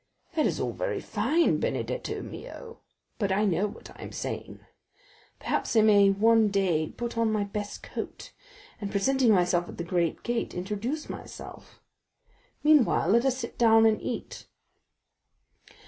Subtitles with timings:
[0.33, 2.79] "That is all very fine, Benedetto mio,
[3.19, 4.59] but I know what I am saying.
[5.37, 8.31] Perhaps I may one day put on my best coat,
[8.81, 11.83] and presenting myself at the great gate, introduce myself.
[12.63, 14.47] Meanwhile let us sit down and eat."